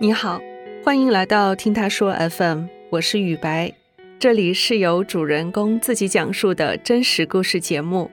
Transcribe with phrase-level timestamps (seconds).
[0.00, 0.40] 你好，
[0.84, 3.72] 欢迎来到听他说 FM，我是雨白，
[4.16, 8.08] 这里是由主人公自己讲述的真实故事节目。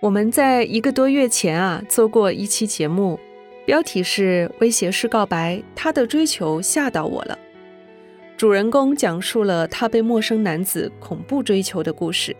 [0.00, 3.18] 我们在一个多月前啊做过一期节目，
[3.64, 7.38] 标题是“威胁式告白”，他的追求吓到我了。
[8.36, 12.36] 主人公讲述了他被陌生男子恐怖追求的故事。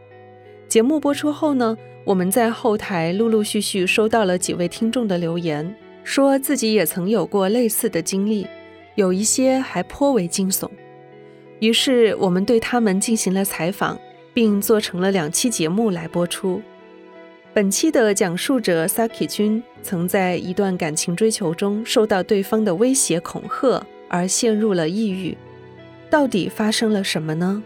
[0.68, 1.74] 节目播出后呢，
[2.04, 5.74] 我们在后台陆陆续续收到了几位听众的留言。
[6.04, 8.46] 说自己也曾有过类似的经历，
[8.94, 10.70] 有一些还颇为惊悚。
[11.60, 13.98] 于是我们对他们进行了采访，
[14.34, 16.60] 并做成了两期节目来播出。
[17.54, 25.36] 本期的讲述者 Saki 君曾在一段感情追求中受到对方的威胁恐吓而陷入了抑郁，
[26.10, 27.62] 到底发生了什么呢？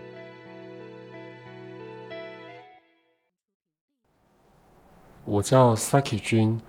[5.24, 6.60] 我叫 Saki 君。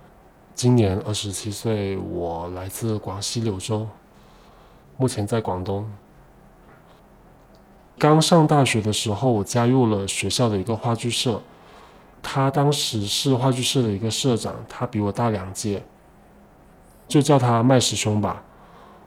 [0.62, 3.88] 今年二十七岁，我来自广西柳州，
[4.98, 5.90] 目前在广东。
[7.96, 11.40] 刚上大学的时候，我加入了学校的一个话剧社，
[12.20, 15.82] 他当时是话剧社的一个社长，他比我大两届，
[17.08, 18.42] 就叫他麦师兄吧。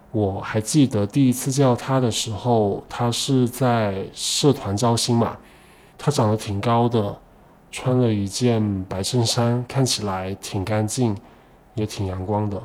[0.10, 5.38] 我还记得第一次叫他的时候，他是在社团招新嘛，
[6.00, 7.20] 他长得挺高的，
[7.72, 11.16] 穿了一件白衬衫，看起来挺干净。
[11.76, 12.62] 也挺阳光的。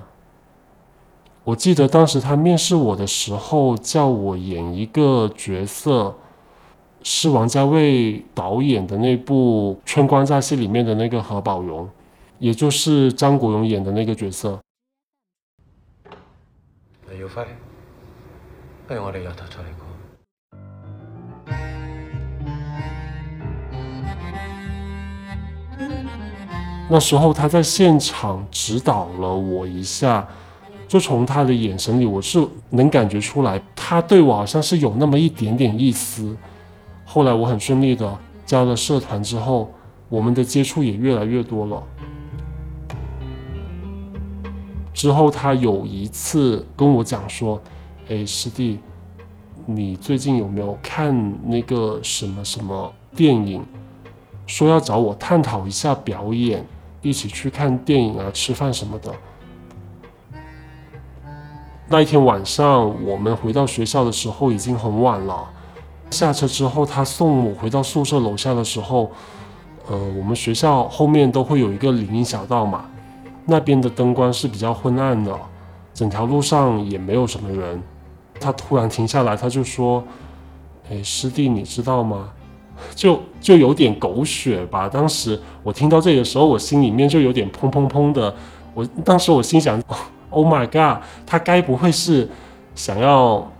[1.44, 6.14] 我记得当时他面试我的时候，叫我演一个角色，
[7.02, 11.88] 是王家卫导演的那部《春光乍泄》里面的那个何宝荣，
[12.38, 14.60] 也就是张国荣演的那个角色。
[17.10, 17.46] 李耀辉，
[18.86, 19.87] 不如我哋由头再嚟过。
[26.90, 30.26] 那时候他在现场指导了我一下，
[30.88, 36.34] 就从他的眼神里，我是能感觉出来，他对我好像是有那么一点点意思。
[37.04, 39.70] 后来我很顺利的加了社团之后，
[40.08, 41.82] 我们的接触也越来越多了。
[44.94, 47.60] 之后他有一次跟我讲说
[48.08, 48.78] ：“哎，师弟，
[49.66, 53.62] 你最近有没有看那个什么什么电影？
[54.46, 56.64] 说要找我探讨一下表演。”
[57.02, 59.12] 一起去看电影啊，吃饭什么的。
[61.88, 65.48] 那一天晚上，我们回到学校的时候已经很晚了。
[66.10, 69.10] 下车之后，他送我回到宿舍楼下的时候，
[69.88, 72.84] 呃，我们学校后面都会有一个林荫小道嘛，
[73.46, 75.38] 那边的灯光是比较昏暗的，
[75.94, 77.82] 整条路上也没有什么人。
[78.40, 80.04] 他突然停下来，他就说
[80.90, 82.30] ：“哎，师弟，你知道吗？”
[82.94, 84.88] 就就有点狗血吧。
[84.88, 88.34] 当时我听到这里的时候，我心里面就有点砰砰砰的。
[88.74, 89.82] 我当时我心想
[90.30, 92.28] ：“Oh my god，他该不会是
[92.74, 93.50] 想要……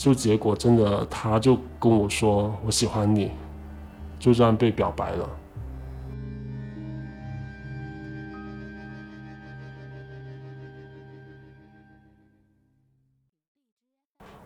[0.00, 3.30] 就结果真的，他就跟我说我喜欢你，
[4.18, 5.28] 就这样被表白了。”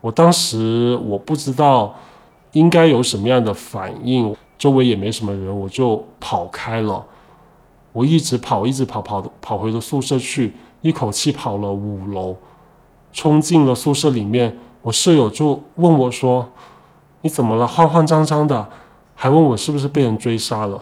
[0.01, 1.95] 我当时我不知道。
[2.53, 4.35] 应该有什么样的反应？
[4.57, 7.05] 周围也没什么人，我就跑开了。
[7.91, 12.35] 我一直跑，一直跑，跑跑回了宿舍去，一口气跑了五楼，
[13.11, 14.57] 冲进了宿舍里面。
[14.81, 16.49] 我舍友就问我说
[17.21, 17.67] ：“你怎么了？
[17.67, 18.69] 慌慌张张的，
[19.15, 20.81] 还问我是不是被人追杀了。”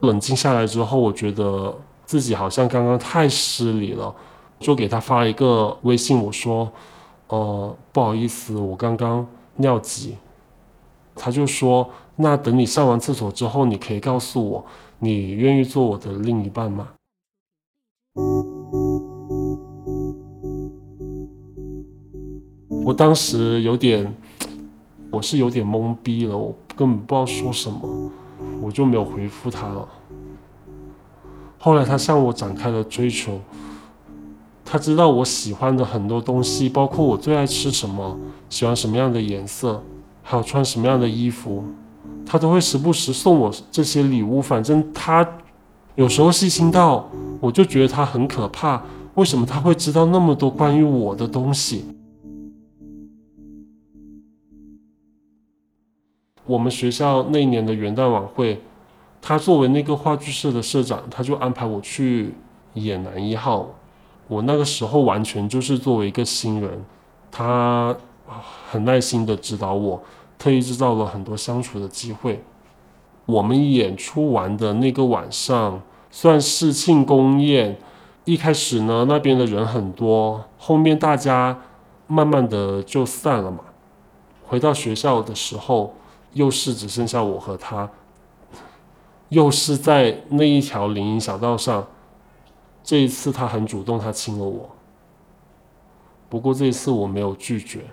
[0.00, 4.14] 冷静下来之后，我觉得自己好像刚刚太失礼了，
[4.58, 6.70] 就给他发了一个微信，我说
[7.28, 10.16] ：“呃，不好意思，我刚刚尿急。”
[11.22, 11.86] 他就说
[12.16, 14.64] ：“那等你上完厕所之后，你可以告诉我，
[15.00, 16.88] 你愿意做我的另一半吗？”
[22.86, 24.16] 我当时有点，
[25.10, 28.10] 我是有点懵逼了，我根本不知道说什么，
[28.62, 29.86] 我就没有回复他了。
[31.58, 33.38] 后来他向我展开了追求，
[34.64, 38.18] 他知道我喜欢的很多东西，包括我最爱吃什么，
[38.48, 39.82] 喜欢什么样的颜色。
[40.22, 41.64] 还有穿什么样的衣服，
[42.24, 44.40] 他都会时不时送我这些礼物。
[44.40, 45.26] 反正他
[45.96, 47.08] 有时候细心到，
[47.40, 48.82] 我就觉得他很可怕。
[49.14, 51.84] 为什么他会知道那么多关于我的东西？
[56.46, 58.62] 我们学校那一年的元旦晚会，
[59.20, 62.34] 他作为那个话剧社的社长，他就安排我去
[62.74, 63.68] 演男一号。
[64.28, 66.84] 我那个时候完全就是作为一个新人，
[67.32, 67.96] 他。
[68.70, 70.02] 很耐心的指导我，
[70.38, 72.44] 特意制造了很多相处的机会。
[73.26, 77.78] 我们演出完的那个晚上，算是庆功宴，
[78.24, 81.60] 一开始呢，那边的人很多，后面大家
[82.06, 83.60] 慢慢的就散了嘛。
[84.46, 85.94] 回到学校的时候，
[86.32, 87.88] 又是只剩下我和他，
[89.28, 91.86] 又是在那一条林荫小道上。
[92.82, 94.70] 这一次他很主动，他亲了我。
[96.28, 97.84] 不过这一次我没有拒绝。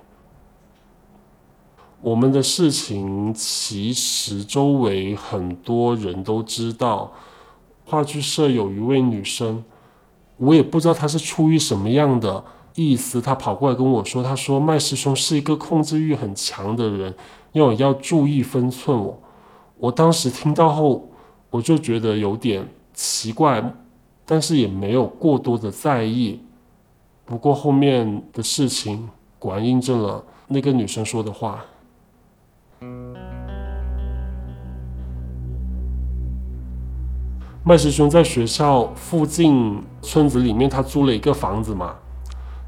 [2.00, 7.12] 我们的事情其实周围很多人都知道，
[7.86, 9.64] 话剧社有一位女生，
[10.38, 12.46] 我也不知道她是出于什么样的
[12.76, 17.16] 意思，她跑过来跟我说，她说麦师兄是一个控制欲很强的人，
[17.54, 18.98] 要要注意分寸。
[18.98, 19.20] 我
[19.78, 21.10] 我当时听到后，
[21.50, 23.74] 我就觉得有点奇怪，
[24.24, 26.42] 但是也没有过多的在意。
[27.26, 29.10] 不过后面的事情
[29.40, 31.66] 果然印证了那个女生说的话。
[37.64, 41.96] 麦师兄在学校附近村子里面，他租了一个房子嘛。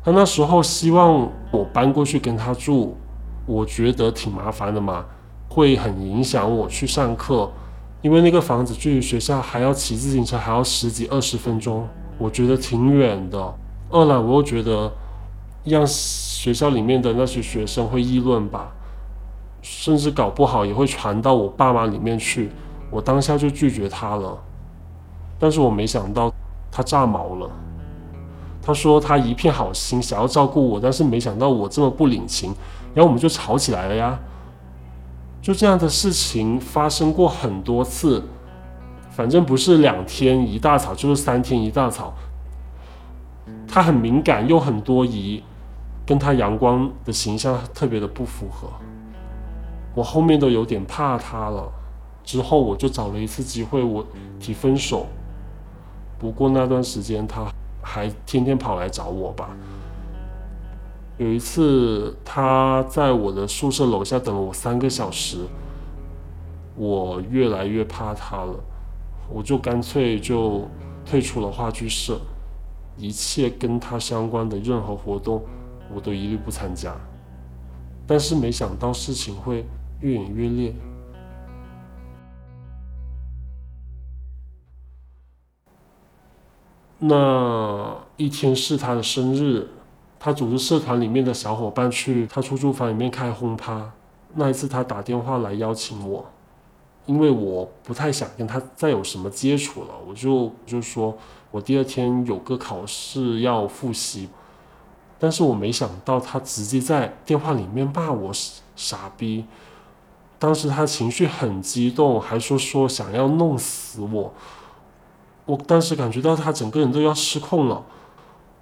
[0.04, 2.98] 他那时候希望我搬过去跟他住，
[3.46, 5.06] 我觉得挺麻烦的嘛，
[5.48, 7.50] 会很影响我去上课，
[8.02, 13.56] 因为那个房子距离学校还要骑自行车还要十几二十分钟，我觉得挺远的。
[13.90, 14.92] 二来我又觉得
[15.64, 18.74] 让学校里面的那些学生会议论吧。
[19.62, 22.50] 甚至搞不好也会传到我爸妈里面去，
[22.90, 24.38] 我当下就拒绝他了。
[25.38, 26.32] 但是我没想到
[26.72, 27.50] 他炸毛了，
[28.62, 32.54] 他说他一片好心想要照顾我，但是没想到我这么不领情，
[32.94, 34.20] 然后我们就吵起来了呀。
[35.42, 38.24] 就这样的事情发生过很多次，
[39.10, 42.14] 反正不是两天一大吵，就是三天一大吵。
[43.66, 45.42] 他很敏感又很多疑，
[46.06, 48.68] 跟他阳光的形象特别的不符合。
[50.00, 51.70] 我后面都有点怕他了，
[52.24, 54.06] 之后我就找了一次机会，我
[54.40, 55.06] 提分手。
[56.18, 57.46] 不过那段时间他
[57.82, 59.50] 还天天跑来找我吧。
[61.18, 65.40] 有一次他在我的宿舍楼下等了我三个小时，
[66.78, 68.56] 我越来越怕他了，
[69.30, 70.66] 我就干脆就
[71.06, 72.22] 退出了话剧社，
[72.96, 75.44] 一切跟他相关的任何活动
[75.94, 76.96] 我都一律不参加。
[78.08, 79.66] 但是没想到事情会。
[80.02, 80.74] 越演越烈。
[87.02, 89.70] 那一天是他的生日，
[90.20, 93.94] 他组织社团里面的小伙伴去他出租房里面开轰趴。
[94.34, 96.26] 那一次他打电话来邀请我，
[97.06, 101.18] 因为我不太想跟他再有什么接触了，我就就说
[101.52, 104.30] 我第二天有个考试要复习。
[105.18, 108.32] 但是我没想到他直接在电话里面骂我
[108.76, 109.46] 傻逼。
[110.40, 114.34] 当时他情绪很激动，还说说想要弄死我。
[115.46, 117.84] 我当时感觉到他整个人都要失控了。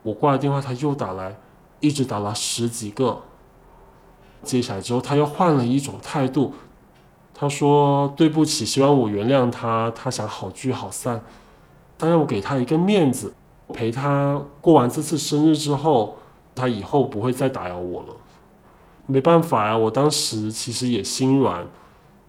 [0.02, 1.38] 我挂了电话，他又打来，
[1.80, 3.22] 一直打了十几个。
[4.42, 6.54] 接下来之后，他又换了一种态度。
[7.34, 11.22] 他说对不起，希望我原谅他，他想好聚好散。
[11.98, 13.34] 但让我给他一个面子，
[13.74, 16.18] 陪他过完这次生日之后，
[16.56, 18.16] 他以后不会再打扰我了。
[19.10, 21.66] 没办法呀，我当时其实也心软，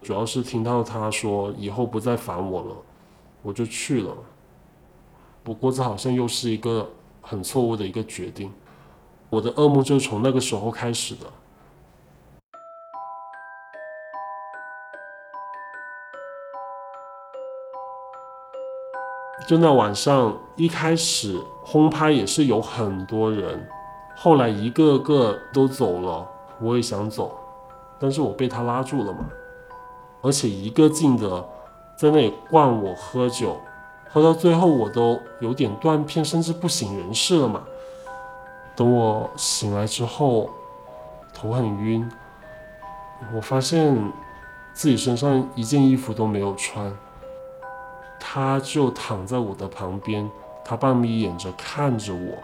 [0.01, 2.77] 主要是听到他说以后不再烦我了，
[3.43, 4.15] 我就去了。
[5.43, 6.89] 不过这好像又是一个
[7.21, 8.53] 很错误的一个决定，
[9.29, 11.27] 我的噩梦就从那个时候开始的。
[19.49, 23.69] 就那晚上，一开始轰趴也是有很多人，
[24.15, 26.38] 后来一个个都走了。
[26.61, 27.37] 我也想走，
[27.99, 29.27] 但是我被他拉住了嘛，
[30.23, 31.45] 而且一个劲的
[31.97, 33.57] 在那里灌我喝酒，
[34.11, 37.63] 喝到最后我都有点断片，甚至不省人事了嘛。
[38.77, 40.51] 等我醒来之后，
[41.35, 42.09] 头很晕，
[43.35, 43.97] 我发现
[44.73, 46.97] 自己身上一件衣服都没有穿，
[48.21, 50.31] 他就躺在我的旁边，
[50.65, 52.39] 他半眯眼着看着我。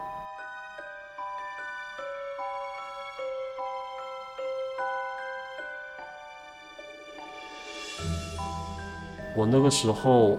[9.36, 10.38] 我那个时候，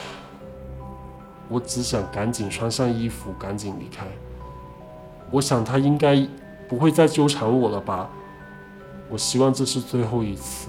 [1.48, 4.06] 我只想赶紧穿上衣服，赶紧离开。
[5.30, 6.26] 我想他应该
[6.68, 8.08] 不会再纠缠我了吧？
[9.08, 10.68] 我希望这是最后一次。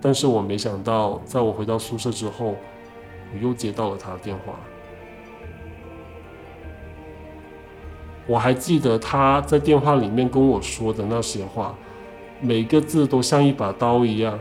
[0.00, 2.54] 但是我没想到，在我回到宿舍之后，
[3.32, 4.54] 我又接到了他的电话。
[8.26, 11.74] 我还记得他在电话里面跟我说的那些话。
[12.40, 14.38] 每个字都像一把刀一样。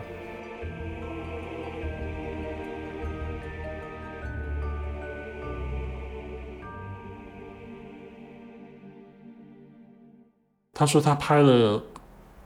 [10.78, 11.82] 他说他拍了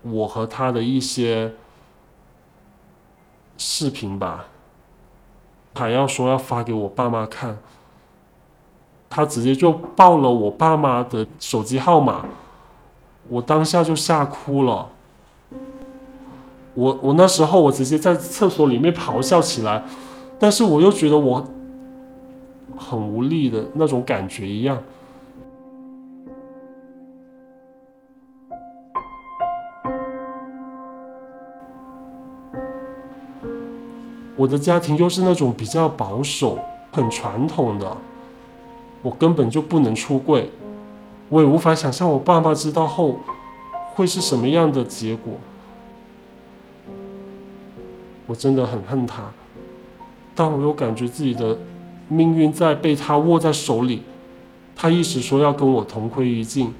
[0.04, 1.54] 我和他的一些
[3.58, 4.46] 视频吧
[5.76, 7.58] 还要说要发给我爸妈看
[9.10, 12.26] 他直接就报了我爸妈的手机号码
[13.28, 14.90] 我当下就吓哭了。
[16.74, 19.84] 我我那时候我直接在厕所里面咆哮起来，
[20.40, 21.46] 但是我又觉得我
[22.78, 24.82] 很无力的那种感觉一样。
[34.38, 36.58] 我的家庭又是那种比较保守、
[36.92, 37.98] 很传统的。
[39.04, 40.50] 我根本就不能出柜，
[41.30, 43.20] 我也无法想象我爸妈知道后
[43.94, 45.34] 会是什么样的结果。
[48.32, 49.24] 我真的很恨他，
[50.34, 51.58] 但我又感觉自己的
[52.08, 54.04] 命运在被他握在手里。
[54.74, 56.74] 他一时说要跟我同归于尽，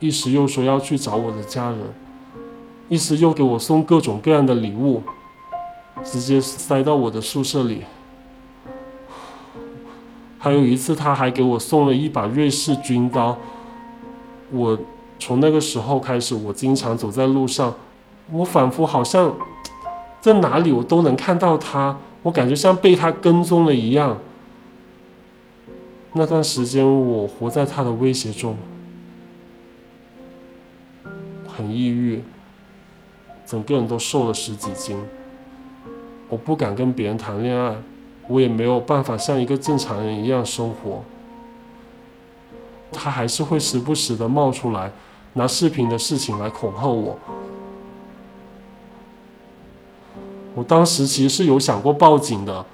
[0.00, 1.78] 一时又说要去找我的家人，
[2.90, 5.02] 一时又给我送各种各样的礼物，
[6.04, 7.84] 直接塞到我的宿舍里。
[10.38, 13.38] 还有一次，他还给我送了一把瑞士军刀。
[14.50, 14.78] 我
[15.18, 17.74] 从那个时候开始，我经常走在路上，
[18.30, 19.34] 我仿佛好像
[20.22, 24.16] 在哪里我都能看到他，我感觉像被他跟踪了一样。
[26.12, 28.56] 那段时间，我活在他的威胁中，
[31.48, 32.22] 很抑郁，
[33.44, 34.96] 整个人都瘦了十几斤。
[36.28, 37.76] 我不敢跟别人谈恋爱。
[38.28, 41.02] 我也没有办法像一个正常人一样生活，
[42.92, 44.92] 他还是会时不时的冒出来，
[45.32, 47.18] 拿视频的事情来恐吓我。
[50.54, 52.64] 我当时其实是有想过报警的，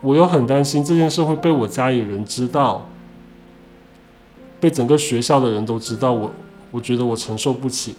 [0.00, 2.88] 我又很担心这件事会被我家里人知道，
[4.60, 6.32] 被整个学校的人都知道，我
[6.70, 7.94] 我觉得我承受不起。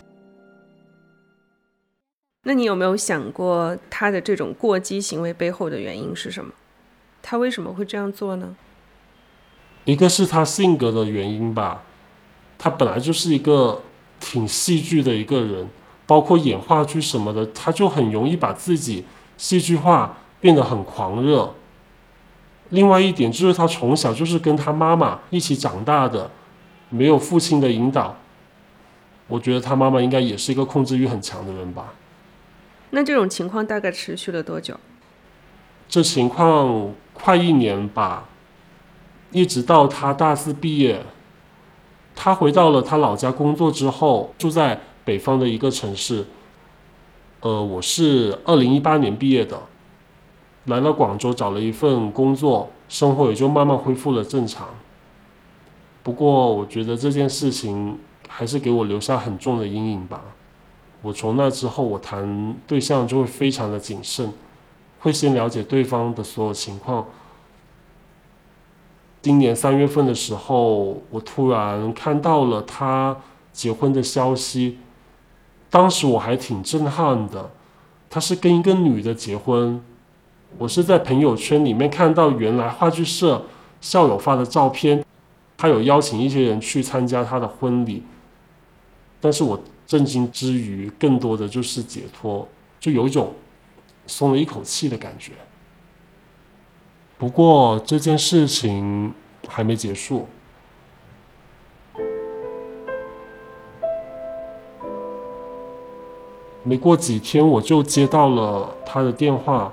[2.44, 6.52] 那你有没有想过他的这种过激行为背后的原因是什么？
[7.22, 8.56] 他为什么会这样做呢？
[9.86, 11.84] 一个是他性格的原因吧，
[12.58, 13.82] 他本来就是一个
[14.20, 15.70] 挺戏剧的一个人，
[16.10, 19.06] 包括演话剧什么的，他就很容易把自己
[19.38, 21.54] 戏剧化，变得很狂热。
[22.70, 26.32] 另外一点就是他从小就是跟他妈妈一起长大的，
[26.90, 28.16] 没有父亲的引导，
[29.28, 31.94] 我觉得他妈妈应该也是一个控制欲很强的人吧。
[32.90, 34.76] 那这种情况大概持续了多久？
[35.88, 38.26] 这情况快一年吧，
[39.30, 41.04] 一直到他大四毕业，
[42.16, 46.24] 他回到了他老家工作之后，住在北方的一个城市。
[47.40, 49.60] 呃，我是二零一八年毕业的，
[50.66, 54.68] 来了广州找了一份工作，生活也就慢慢恢复了正常。
[56.04, 57.98] 不过，我觉得这件事情
[58.28, 60.22] 还是给我留下很重的阴影吧。
[61.02, 64.32] 我从那之后，我谈对象就会非常的谨慎。
[65.00, 67.08] 会先了解对方的所有情况。
[69.24, 73.18] 今年三月份的时候，我突然看到了他
[73.52, 74.78] 结婚的消息，
[75.70, 77.52] 当时我还挺震撼的。
[78.10, 79.82] 他是跟一个女的结婚，
[80.58, 83.46] 我是在朋友圈里面看到原来话剧社
[83.82, 85.06] 校友发的照片，
[85.58, 88.04] 他有邀请一些人去参加他的婚礼。
[89.22, 92.48] 但是我震惊之余，更多的就是解脱，
[92.80, 93.34] 就有一种。
[94.08, 95.34] 松了一口气的感觉。
[97.20, 99.14] 不过这件事情
[99.48, 100.28] 还没结束。
[106.64, 109.72] 没过几天，我就接到了他的电话。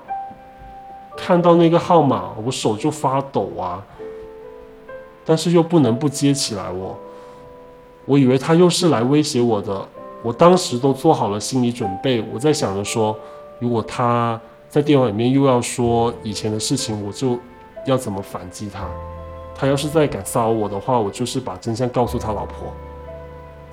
[1.17, 3.85] 看到那个号码，我手就发抖啊。
[5.25, 6.71] 但是又不能不接起来。
[6.71, 6.97] 我，
[8.05, 9.87] 我以为他又是来威胁我的。
[10.23, 12.25] 我当时都做好了心理准备。
[12.33, 13.17] 我在想着说。
[13.59, 14.39] 如果他
[14.69, 17.39] 在电话里面又要说以前的事情，我就
[17.87, 18.87] 要怎么反击他？
[19.55, 22.69] 他要是再敢骚扰我的话，我就是把真相告诉他老婆。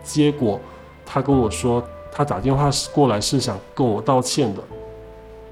[0.01, 0.57] 结果
[1.05, 1.83] 他跟我说，
[2.15, 4.61] 他打电话过来是想跟我道歉的，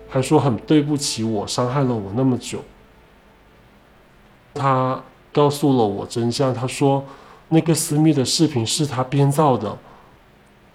[0.08, 2.60] 还说很对不起我伤害了我那么久。
[4.54, 5.02] 他
[5.34, 7.04] 告诉了我真相，他说
[7.50, 9.76] 那个私密的视频是他编造的。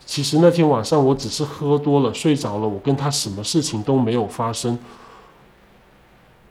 [0.05, 4.77] 其实那天晚上我只是喝多了睡着了，我跟他什么事情都没有发生，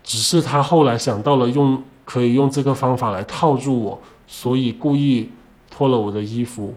[0.04, 5.30] 只是他后来想到了用可以用这个方法来套住我，所以故意
[5.70, 6.74] 脱了我的衣服，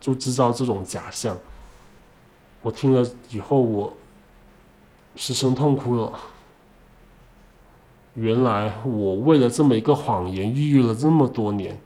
[0.00, 1.36] 就制造这种假象。
[2.62, 3.92] 我听了以后，我
[5.16, 6.12] 失声痛哭了。
[8.14, 11.80] 原来我为了这么一个谎言，抑郁了这么多年。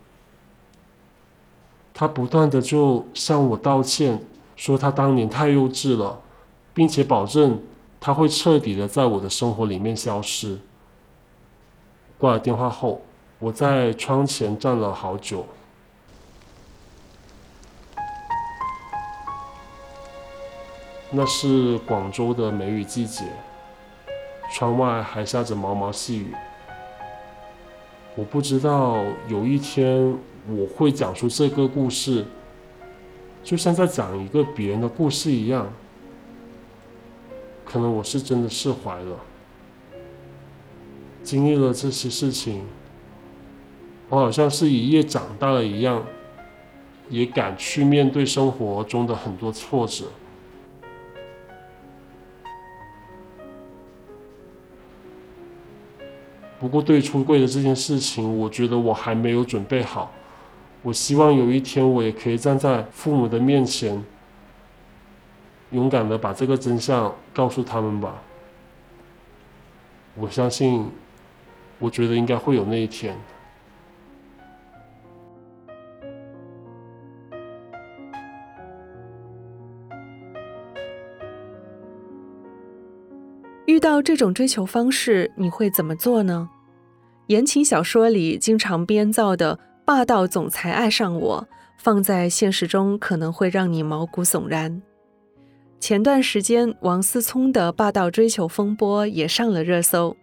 [1.95, 4.23] 他不断的就向我道歉，
[4.54, 6.21] 说他当年太幼稚了，
[6.75, 7.62] 并且保证
[7.99, 10.59] 他会彻底的在我的生活里面消失。
[12.18, 13.00] 挂了电话后，
[13.38, 15.47] 我在窗前站了好久。
[21.12, 23.25] 那是广州的梅雨季节，
[24.52, 26.34] 窗外还下着毛毛细雨。
[28.16, 32.25] 我不知道有一天我会讲出这个故事，
[33.44, 35.72] 就像在讲一个别人的故事一样。
[37.64, 39.16] 可能我是真的释怀了，
[41.22, 42.64] 经历了这些事情，
[44.08, 46.04] 我好像是一夜长大了一样，
[47.10, 50.06] 也敢去面对生活中的很多挫折。
[56.58, 60.10] 不过，对出柜的这件事情，我觉得我还没有准备好。
[60.82, 64.02] 我希望有一天，我也可以站在父母的面前，
[65.70, 68.22] 勇敢的把这个真相告诉他们吧。
[70.14, 70.88] 我相信，
[71.78, 73.14] 我觉得应该会有那一天。
[83.76, 86.49] 遇到这种追求方式，你会怎么做呢？
[87.26, 94.80] 言情小说里经常编造的霸道总裁爱上我，放在现实中可能会让你毛骨悚然。
[95.78, 100.16] 前段时间，王思聪的霸道追求风波也上了热搜。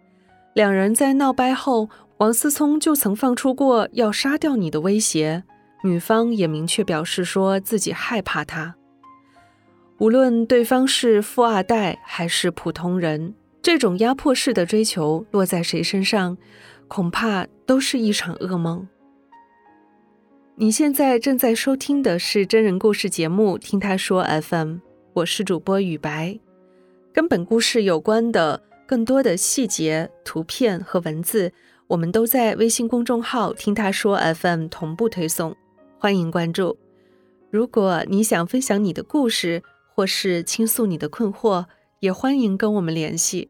[0.56, 5.44] 两人在闹掰后，王思聪就曾放出过要杀掉你的威胁，
[5.84, 8.74] 女方也明确表示说自己害怕他。
[10.00, 13.36] 无论对方是富二代还是普通人。
[13.64, 16.38] 这种压迫式的追求落在谁身上，
[16.90, 18.86] 恐怕都是一场噩梦。
[20.56, 24.74] 你现在正在收听的是真人故事节目《听他说 FM》，
[25.14, 26.38] 我是主播雨白。
[27.14, 31.54] 跟本故事有关的更多的细节、图片和文字，
[31.88, 35.56] 我们都在微信公众号“听他说 FM” 同步推送，
[35.98, 36.78] 欢迎关注。
[37.50, 39.64] 如果你想分享你的故事，
[39.96, 41.64] 或是倾诉你的困惑，
[42.02, 43.50] 也欢迎跟我们联系。